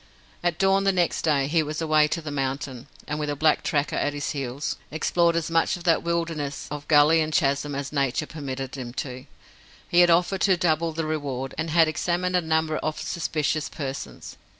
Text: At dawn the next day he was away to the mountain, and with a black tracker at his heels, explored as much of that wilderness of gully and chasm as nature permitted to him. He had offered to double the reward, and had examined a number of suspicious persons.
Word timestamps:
At 0.43 0.57
dawn 0.57 0.83
the 0.83 0.91
next 0.91 1.21
day 1.21 1.45
he 1.45 1.61
was 1.61 1.79
away 1.79 2.07
to 2.07 2.23
the 2.23 2.31
mountain, 2.31 2.87
and 3.07 3.19
with 3.19 3.29
a 3.29 3.35
black 3.35 3.61
tracker 3.61 3.95
at 3.97 4.15
his 4.15 4.31
heels, 4.31 4.77
explored 4.89 5.35
as 5.35 5.51
much 5.51 5.77
of 5.77 5.83
that 5.83 6.01
wilderness 6.01 6.67
of 6.71 6.87
gully 6.87 7.21
and 7.21 7.31
chasm 7.31 7.75
as 7.75 7.93
nature 7.93 8.25
permitted 8.25 8.71
to 8.71 8.79
him. 8.79 9.27
He 9.87 9.99
had 9.99 10.09
offered 10.09 10.41
to 10.41 10.57
double 10.57 10.91
the 10.91 11.05
reward, 11.05 11.53
and 11.55 11.69
had 11.69 11.87
examined 11.87 12.35
a 12.35 12.41
number 12.41 12.77
of 12.77 12.99
suspicious 12.99 13.69
persons. 13.69 14.37